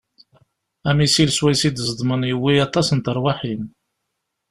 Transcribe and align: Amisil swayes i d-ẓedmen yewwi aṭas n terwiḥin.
Amisil 0.89 1.29
swayes 1.35 1.61
i 1.67 1.69
d-ẓedmen 1.71 2.21
yewwi 2.29 2.53
aṭas 2.67 2.87
n 2.91 2.99
terwiḥin. 3.05 3.63